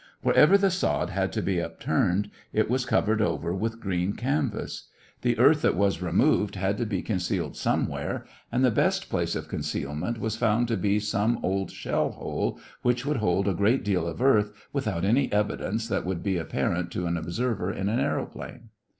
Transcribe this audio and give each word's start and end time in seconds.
Wherever 0.23 0.57
the 0.57 0.71
sod 0.71 1.11
had 1.11 1.31
to 1.33 1.43
be 1.43 1.61
upturned, 1.61 2.31
it 2.53 2.67
was 2.71 2.87
covered 2.87 3.21
over 3.21 3.53
with 3.53 3.79
green 3.79 4.13
canvas. 4.13 4.87
The 5.21 5.37
earth 5.37 5.61
that 5.61 5.75
was 5.75 6.01
removed 6.01 6.55
had 6.55 6.79
to 6.79 6.87
be 6.87 7.03
concealed 7.03 7.55
somewhere 7.55 8.25
and 8.51 8.65
the 8.65 8.71
best 8.71 9.11
place 9.11 9.35
of 9.35 9.47
concealment 9.47 10.19
was 10.19 10.35
found 10.35 10.67
to 10.69 10.75
be 10.75 10.99
some 10.99 11.39
old 11.43 11.69
shell 11.69 12.13
hole 12.13 12.59
which 12.81 13.05
would 13.05 13.17
hold 13.17 13.47
a 13.47 13.53
great 13.53 13.83
deal 13.85 14.07
of 14.07 14.23
earth 14.23 14.51
without 14.73 15.05
any 15.05 15.31
evidence 15.31 15.87
that 15.87 16.03
would 16.03 16.23
be 16.23 16.37
apparent 16.39 16.89
to 16.93 17.05
an 17.05 17.15
observer 17.15 17.71
in 17.71 17.87
an 17.87 17.99
aëroplane. 17.99 18.69